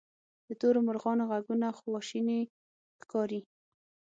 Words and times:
د 0.47 0.49
تورو 0.61 0.79
مرغانو 0.87 1.23
ږغونه 1.31 1.67
خواشیني 1.77 2.39
ښکاري. 3.01 3.41